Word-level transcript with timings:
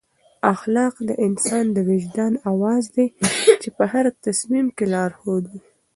اخلاق 0.53 0.95
د 1.09 1.11
انسان 1.27 1.65
د 1.75 1.77
وجدان 1.89 2.33
اواز 2.51 2.83
دی 2.95 3.07
چې 3.61 3.69
په 3.77 3.83
هر 3.91 4.05
تصمیم 4.25 4.67
کې 4.77 4.85
لارښود 4.93 5.43
وي. 5.51 5.59